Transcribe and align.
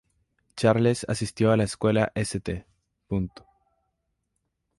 Charles 0.55 1.05
asistió 1.07 1.51
a 1.51 1.57
la 1.57 1.63
escuela 1.65 2.11
St. 2.15 2.65